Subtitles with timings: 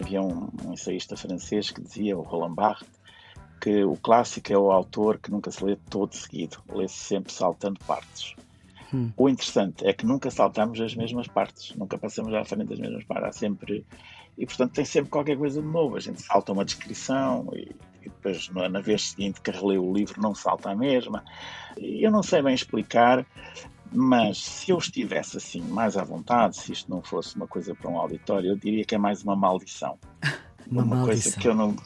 [0.00, 2.88] Havia um, um ensaísta francês que dizia, o Roland Barthes,
[3.60, 7.78] que o clássico é o autor que nunca se lê todo seguido, lê-se sempre saltando
[7.86, 8.34] partes.
[8.92, 9.12] Hum.
[9.16, 13.04] O interessante é que nunca saltamos as mesmas partes, nunca passamos à frente das mesmas
[13.04, 13.28] partes.
[13.28, 13.86] Há sempre.
[14.36, 15.96] E portanto tem sempre qualquer coisa de novo.
[15.96, 20.20] A gente salta uma descrição e, e depois na vez seguinte que releu o livro
[20.20, 21.24] não salta a mesma.
[21.76, 23.26] Eu não sei bem explicar,
[23.92, 27.90] mas se eu estivesse assim mais à vontade, se isto não fosse uma coisa para
[27.90, 29.98] um auditório, eu diria que é mais uma maldição.
[30.70, 31.32] uma, uma maldição.
[31.32, 31.76] coisa que eu não.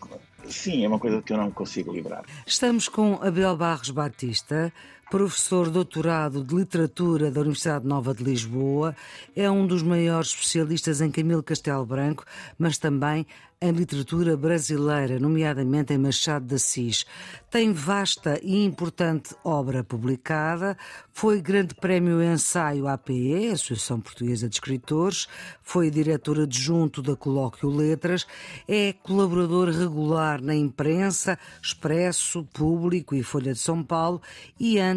[0.47, 2.23] Sim, é uma coisa que eu não consigo livrar.
[2.47, 4.71] Estamos com Abel Barros Batista,
[5.11, 8.95] professor doutorado de Literatura da Universidade Nova de Lisboa,
[9.35, 12.25] é um dos maiores especialistas em Camilo Castelo Branco,
[12.59, 13.27] mas também
[13.65, 17.07] em literatura brasileira, nomeadamente em Machado de Assis.
[17.51, 20.77] Tem vasta e importante obra publicada,
[21.13, 25.29] foi Grande Prémio Ensaio APE, Associação Portuguesa de Escritores,
[25.63, 28.27] foi diretor adjunto da Colóquio Letras,
[28.69, 34.21] é colaborador regular na imprensa, Expresso, Público e Folha de São Paulo
[34.61, 34.94] e antes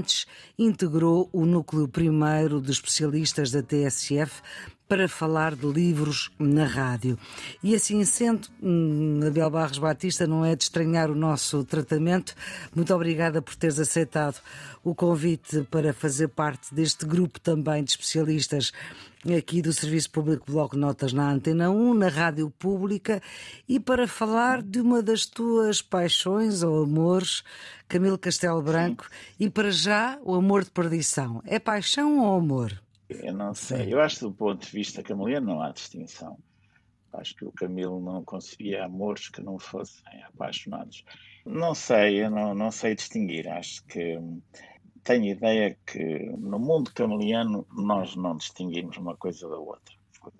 [0.57, 4.41] integrou o núcleo primeiro de especialistas da TSF
[4.87, 7.19] para falar de livros na rádio.
[7.61, 12.33] E assim sendo, hum, Abel Barros Batista, não é de estranhar o nosso tratamento.
[12.73, 14.41] Muito obrigada por teres aceitado
[14.83, 18.71] o convite para fazer parte deste grupo também de especialistas
[19.35, 23.21] aqui do Serviço Público Bloco Notas na Antena 1, na Rádio Pública,
[23.67, 27.43] e para falar de uma das tuas paixões ou amores,
[27.87, 29.07] Camilo Castelo Branco,
[29.39, 31.41] e para já o amor de perdição.
[31.45, 32.81] É paixão ou amor?
[33.09, 33.93] Eu não sei.
[33.93, 36.37] Eu acho que do ponto de vista camiliano não há distinção.
[37.13, 41.03] Acho que o Camilo não concebia amores que não fossem apaixonados.
[41.45, 43.47] Não sei, eu não, não sei distinguir.
[43.47, 44.19] Acho que
[45.07, 49.95] tenho ideia que no mundo camiliano nós não distinguimos uma coisa da outra.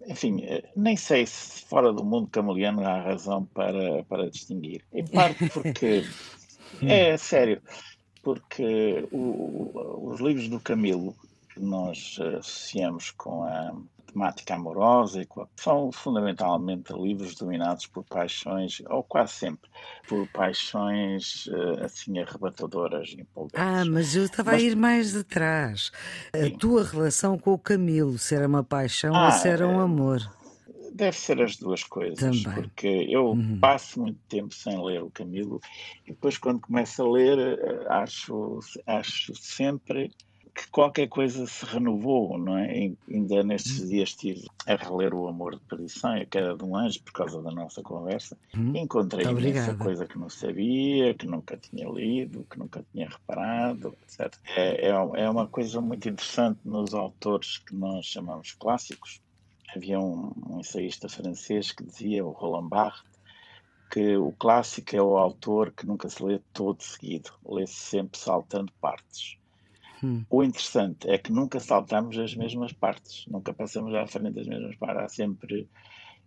[0.06, 0.42] Enfim,
[0.76, 4.84] nem sei se fora do mundo camiliano há razão para, para distinguir.
[4.92, 6.04] Em parte porque.
[6.84, 7.62] é sério.
[8.22, 11.16] Porque o, os livros do Camilo
[11.54, 13.74] que nós associamos com a
[14.12, 15.46] temática amorosa e a...
[15.56, 19.70] são fundamentalmente livros dominados por paixões, ou quase sempre,
[20.08, 23.60] por paixões eh, assim arrebatadoras e empolgantes.
[23.60, 24.62] Ah, mas eu estava mas...
[24.62, 25.92] a ir mais atrás.
[26.34, 26.58] A Sim.
[26.58, 29.84] tua relação com o Camilo, se era uma paixão ah, ou se era um eh,
[29.84, 30.38] amor?
[30.94, 32.64] Deve ser as duas coisas, Também.
[32.64, 33.60] porque eu uhum.
[33.60, 35.60] passo muito tempo sem ler o Camilo
[36.06, 40.12] e depois quando começo a ler eh, acho, acho sempre
[40.58, 42.92] que qualquer coisa se renovou, não é?
[43.08, 43.90] Ainda nestes uhum.
[43.90, 47.14] dias estive a reler O Amor de Perdição e a Queda de um Anjo por
[47.14, 48.36] causa da nossa conversa.
[48.58, 53.96] Hum, Encontrei imensa coisa que não sabia, que nunca tinha lido, que nunca tinha reparado,
[54.02, 54.36] etc.
[54.56, 59.22] É, é, é uma coisa muito interessante nos autores que nós chamamos clássicos.
[59.76, 63.04] Havia um, um ensaísta francês que dizia, o Roland Barthes,
[63.92, 68.72] que o clássico é o autor que nunca se lê todo seguido, lê-se sempre saltando
[68.82, 69.38] partes.
[70.04, 70.24] Hum.
[70.30, 74.76] O interessante é que nunca saltamos as mesmas partes, nunca passamos à frente das mesmas
[74.76, 75.04] partes.
[75.04, 75.68] Há sempre.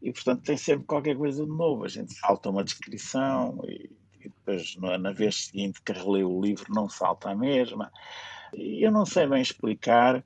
[0.02, 1.84] E, portanto, tem sempre qualquer coisa de novo.
[1.84, 6.72] A gente salta uma descrição e, e depois, na vez seguinte que releu o livro,
[6.72, 7.92] não salta a mesma.
[8.52, 10.24] Eu não sei bem explicar,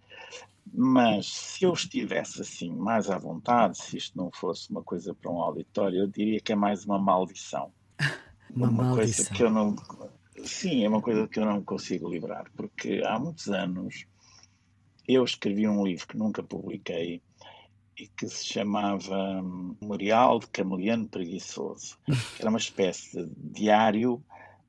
[0.72, 5.30] mas se eu estivesse assim mais à vontade, se isto não fosse uma coisa para
[5.30, 7.70] um auditório, eu diria que é mais uma maldição.
[8.50, 8.96] uma, uma maldição.
[8.96, 9.76] coisa que eu não
[10.44, 14.06] Sim, é uma coisa que eu não consigo livrar, porque há muitos anos
[15.08, 17.22] eu escrevi um livro que nunca publiquei
[17.96, 19.42] e que se chamava
[19.80, 21.96] Memorial de Cameliano Preguiçoso,
[22.38, 24.22] era uma espécie de diário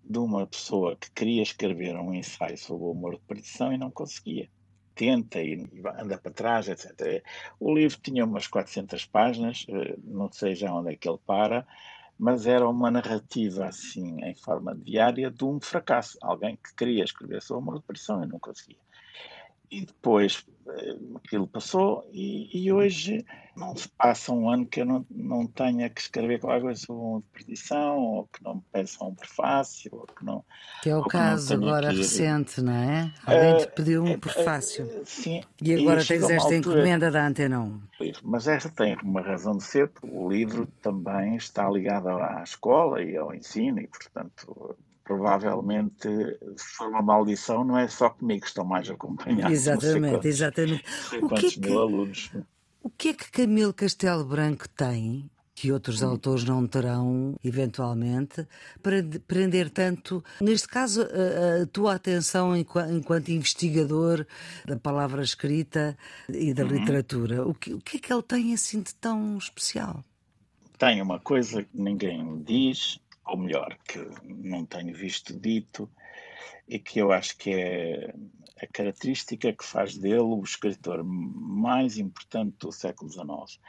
[0.03, 3.89] de uma pessoa que queria escrever um ensaio sobre o amor de perdição e não
[3.89, 4.49] conseguia.
[4.93, 5.67] Tenta e
[5.99, 7.21] anda para trás, etc.
[7.59, 11.67] O livro tinha umas 400 páginas, eh, não sei já onde é que ele para,
[12.17, 16.17] mas era uma narrativa assim, em forma diária, de um fracasso.
[16.21, 18.84] Alguém que queria escrever sobre amor de pressão e não conseguia.
[19.71, 23.23] E depois eh, aquilo passou e, e, hoje
[23.55, 27.01] não se passa um ano que eu não, não tenha que escrever qualquer coisa sobre
[27.01, 30.43] uma perdição ou que não me peçam um prefácio ou que não...
[30.81, 31.97] Que é o caso agora que...
[31.97, 33.13] recente, não é?
[33.25, 34.85] Alguém te pediu um uh, prefácio.
[34.85, 35.41] Uh, sim.
[35.61, 36.55] E agora e tens esta altura...
[36.55, 37.81] encomenda da Antena 1.
[38.23, 43.15] Mas esta tem uma razão de ser, o livro também está ligado à escola e
[43.15, 44.75] ao ensino e, portanto,
[45.05, 46.09] provavelmente,
[46.57, 49.51] se for uma maldição, não é só comigo, estão mais acompanhados.
[49.51, 50.83] Exatamente, quantos, exatamente.
[51.21, 52.31] o que é que, mil alunos.
[52.83, 58.45] O que é que Camilo Castelo Branco tem que outros autores não terão, eventualmente,
[58.83, 64.27] para prender tanto, neste caso, a, a tua atenção enquanto, enquanto, investigador
[64.65, 65.97] da palavra escrita
[66.27, 66.71] e da uhum.
[66.71, 67.47] literatura.
[67.47, 70.03] O que, o que é que ele tem assim de tão especial?
[70.77, 75.89] Tem uma coisa que ninguém diz, ou melhor, que não tenho visto dito,
[76.67, 78.13] e que eu acho que é
[78.61, 83.59] a característica que faz dele o escritor mais importante do século XIX.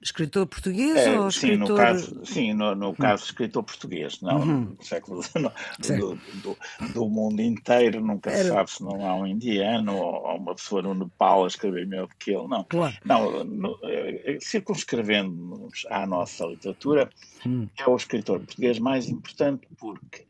[0.00, 1.68] Escritor português é, ou sim, escritor...
[1.68, 4.64] No caso, sim, no, no caso escritor português, não uhum.
[4.74, 5.52] do século XIX,
[5.98, 6.58] do, do,
[6.94, 8.42] do, mundo inteiro, nunca Era...
[8.42, 12.08] se sabe se não há um indiano ou, uma pessoa no Nepal a escrever melhor
[12.08, 12.64] do que ele, não.
[12.64, 12.96] Claro.
[13.04, 17.10] Não, no, eh, circunscrevendo-nos à nossa literatura,
[17.46, 17.68] hum.
[17.78, 20.24] é o escritor português mais importante porque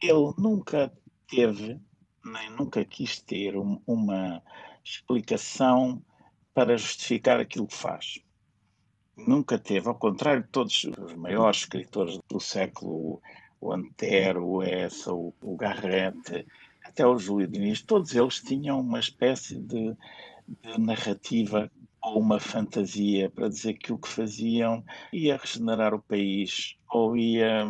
[0.00, 0.92] ele nunca
[1.28, 1.80] teve
[2.24, 4.42] nem nunca quis ter um, uma
[4.84, 6.02] explicação
[6.54, 8.20] para justificar aquilo que faz.
[9.16, 13.20] Nunca teve, ao contrário de todos os maiores escritores do século,
[13.60, 16.46] o Antero, o Essa, o, o Garrett,
[16.84, 19.96] até o Júlio Diniz, todos eles tinham uma espécie de,
[20.62, 26.76] de narrativa ou uma fantasia para dizer que o que faziam ia regenerar o país,
[26.88, 27.64] ou ia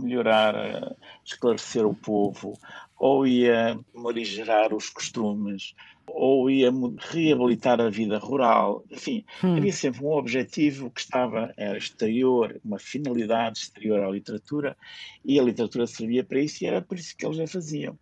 [0.00, 2.58] melhorar, esclarecer o povo,
[2.98, 5.74] ou ia morigerar os costumes,
[6.06, 8.84] ou ia reabilitar a vida rural.
[8.90, 9.56] Enfim, hum.
[9.56, 14.76] havia sempre um objetivo que estava era exterior, uma finalidade exterior à literatura,
[15.24, 17.98] e a literatura servia para isso, e era por isso que eles a faziam.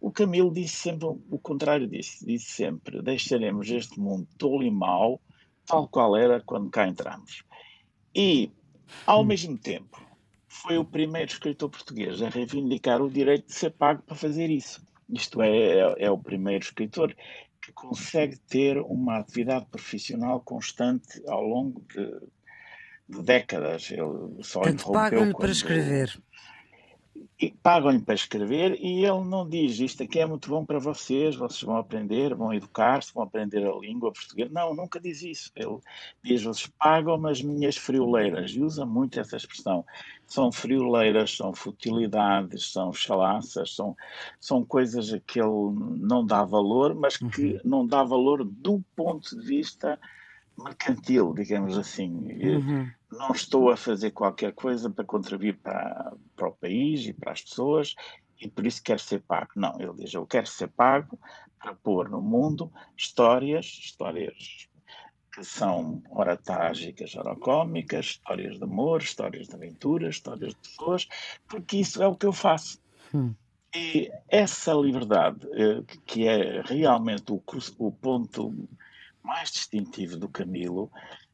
[0.00, 5.20] O Camilo disse sempre o contrário disso, disse sempre: deixaremos este mundo tolo e mau,
[5.64, 7.44] tal qual era quando cá entramos.
[8.14, 8.50] E,
[9.06, 9.24] ao hum.
[9.24, 10.02] mesmo tempo,
[10.52, 14.84] foi o primeiro escritor português a reivindicar o direito de ser pago para fazer isso.
[15.08, 17.16] Isto é, é, é o primeiro escritor
[17.60, 23.90] que consegue ter uma atividade profissional constante ao longo de, de décadas.
[23.90, 26.20] Ele só Portanto, pagam-lhe para escrever
[27.50, 31.62] pagam-lhe para escrever e ele não diz isto aqui é muito bom para vocês, vocês
[31.62, 34.50] vão aprender, vão educar-se, vão aprender a língua portuguesa.
[34.52, 35.50] Não, nunca diz isso.
[35.56, 35.78] Ele
[36.22, 39.84] diz, vocês pagam-me as minhas frioleiras e usa muito essa expressão.
[40.26, 43.96] São frioleiras, são futilidades, são chalaças, são,
[44.38, 47.60] são coisas a que ele não dá valor, mas que uhum.
[47.64, 49.98] não dá valor do ponto de vista
[50.56, 52.10] mercantil, digamos assim.
[52.10, 52.90] Uhum.
[53.12, 57.42] Não estou a fazer qualquer coisa para contribuir para, para o país e para as
[57.42, 57.94] pessoas
[58.42, 59.50] e por isso quero ser pago.
[59.54, 61.18] Não, ele diz: eu quero ser pago
[61.58, 64.68] para pôr no mundo histórias, histórias
[65.32, 71.08] que são ora trágicas, ora cómicas, histórias de amor, histórias de aventura, histórias de pessoas,
[71.48, 72.78] porque isso é o que eu faço.
[73.14, 73.34] Hum.
[73.74, 77.42] E essa liberdade, eh, que é realmente o,
[77.78, 78.68] o ponto
[79.22, 80.90] mais distintivo do Camilo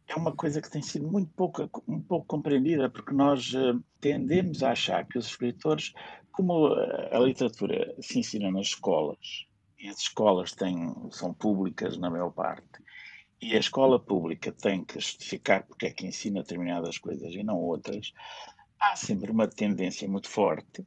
[0.09, 4.63] é uma coisa que tem sido muito pouco, um pouco compreendida, porque nós uh, tendemos
[4.63, 5.93] a achar que os escritores,
[6.33, 6.69] como
[7.13, 9.47] a literatura se ensina nas escolas,
[9.79, 12.83] e as escolas têm, são públicas na maior parte,
[13.41, 17.59] e a escola pública tem que justificar porque é que ensina determinadas coisas e não
[17.59, 18.13] outras,
[18.81, 20.85] há sempre uma tendência muito forte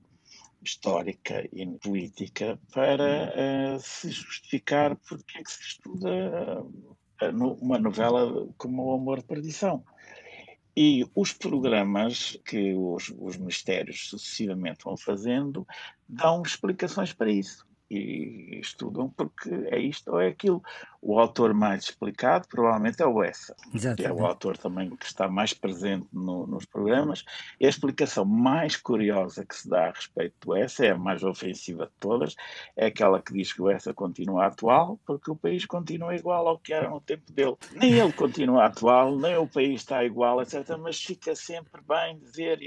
[0.63, 3.33] histórica e política para
[3.75, 6.97] uh, se justificar porque é que se estuda uh,
[7.29, 9.83] uma novela como O Amor de Perdição.
[10.75, 15.67] E os programas que os, os ministérios sucessivamente vão fazendo
[16.07, 20.63] dão explicações para isso e estudam porque é isto ou é aquilo.
[21.01, 23.55] O autor mais explicado provavelmente é o Essa,
[23.97, 27.25] que é o autor também que está mais presente no, nos programas.
[27.59, 31.21] E a explicação mais curiosa que se dá a respeito do Essa, é a mais
[31.23, 32.35] ofensiva de todas,
[32.77, 36.59] é aquela que diz que o Essa continua atual porque o país continua igual ao
[36.59, 37.57] que era no tempo dele.
[37.73, 40.77] Nem ele continua atual, nem o país está igual, etc.
[40.79, 42.61] Mas fica sempre bem dizer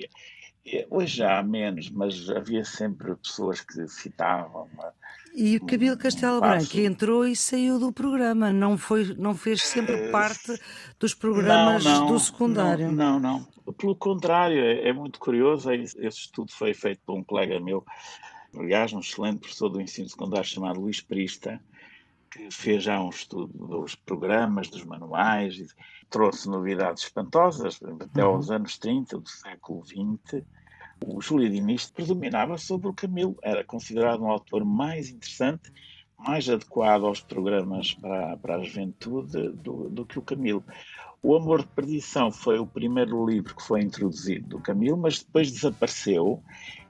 [0.90, 4.68] hoje já há menos, mas havia sempre pessoas que citavam.
[4.72, 4.92] Uma,
[5.34, 9.62] e o Camilo Castelo um Branco entrou e saiu do programa, não, foi, não fez
[9.62, 10.58] sempre eh, parte
[10.98, 12.92] dos programas não, não, do secundário.
[12.92, 13.72] Não, não, não.
[13.74, 15.70] Pelo contrário, é, é muito curioso.
[15.70, 17.84] É esse estudo foi feito por um colega meu,
[18.56, 21.60] aliás, um excelente professor do ensino secundário chamado Luís Prista,
[22.34, 25.68] que fez já um estudo dos programas, dos manuais, e
[26.10, 28.34] trouxe novidades espantosas, até uhum.
[28.34, 30.42] aos anos 30 do século XX.
[31.06, 35.72] O Júlio Diniz predominava sobre o Camilo, era considerado um autor mais interessante,
[36.18, 40.64] mais adequado aos programas para, para a juventude do, do que o Camilo.
[41.22, 45.52] O Amor de Perdição foi o primeiro livro que foi introduzido do Camilo, mas depois
[45.52, 46.42] desapareceu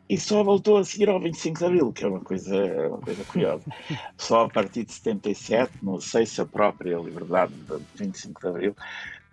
[0.09, 3.25] e só voltou a seguir ao 25 de Abril, que é uma coisa, uma coisa
[3.25, 3.65] curiosa.
[4.19, 8.77] Só a partir de 77, não sei se a própria liberdade de 25 de Abril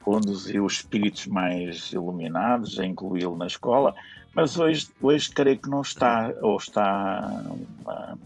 [0.02, 3.94] conduziu os espíritos mais iluminados a incluí-lo na escola,
[4.34, 7.44] mas hoje, hoje creio que não está, ou está
[7.82, 8.18] uma,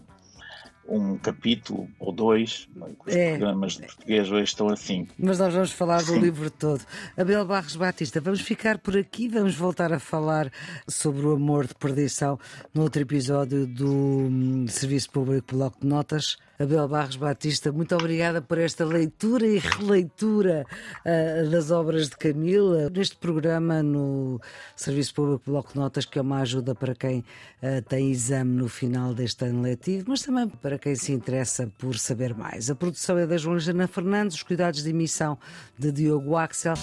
[0.88, 2.68] um capítulo ou dois,
[3.06, 3.30] os é.
[3.30, 5.06] programas de português hoje estão assim.
[5.18, 6.20] Mas nós vamos falar do Sim.
[6.20, 6.84] livro todo.
[7.16, 10.50] Abel Barros Batista, vamos ficar por aqui, vamos voltar a falar
[10.88, 12.38] sobre o amor de perdição
[12.72, 16.36] no outro episódio do hum, Serviço Público Bloco de Notas.
[16.58, 20.64] Abel Barros Batista, muito obrigada por esta leitura e releitura
[21.04, 24.40] uh, das obras de Camila neste programa no
[24.74, 28.68] Serviço Público Bloco de Notas, que é uma ajuda para quem uh, tem exame no
[28.68, 32.70] final deste ano letivo, mas também para para quem se interessa por saber mais.
[32.70, 35.38] A produção é da Joana Jana Fernandes, os cuidados de emissão
[35.78, 36.74] de Diogo Axel.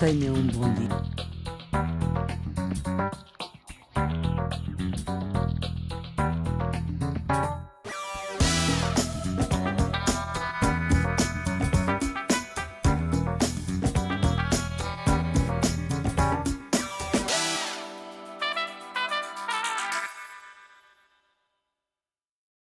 [0.00, 2.41] Tenham um bom dia.